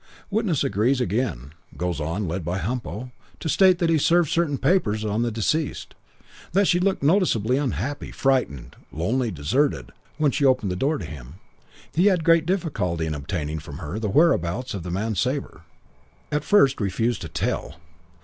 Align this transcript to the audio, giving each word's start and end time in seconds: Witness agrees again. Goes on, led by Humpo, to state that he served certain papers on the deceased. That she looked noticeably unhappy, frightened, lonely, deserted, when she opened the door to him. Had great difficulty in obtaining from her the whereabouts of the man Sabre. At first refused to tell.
Witness 0.31 0.63
agrees 0.63 0.99
again. 0.99 1.53
Goes 1.77 2.01
on, 2.01 2.27
led 2.27 2.43
by 2.43 2.57
Humpo, 2.57 3.11
to 3.39 3.47
state 3.47 3.77
that 3.77 3.91
he 3.91 3.99
served 3.99 4.31
certain 4.31 4.57
papers 4.57 5.05
on 5.05 5.21
the 5.21 5.29
deceased. 5.31 5.93
That 6.53 6.65
she 6.65 6.79
looked 6.79 7.03
noticeably 7.03 7.57
unhappy, 7.57 8.09
frightened, 8.09 8.75
lonely, 8.91 9.29
deserted, 9.29 9.91
when 10.17 10.31
she 10.31 10.43
opened 10.43 10.71
the 10.71 10.75
door 10.75 10.97
to 10.97 11.05
him. 11.05 11.35
Had 11.95 12.23
great 12.23 12.47
difficulty 12.47 13.05
in 13.05 13.13
obtaining 13.13 13.59
from 13.59 13.77
her 13.77 13.99
the 13.99 14.09
whereabouts 14.09 14.73
of 14.73 14.81
the 14.81 14.89
man 14.89 15.13
Sabre. 15.13 15.61
At 16.31 16.43
first 16.43 16.81
refused 16.81 17.21
to 17.21 17.29
tell. 17.29 17.75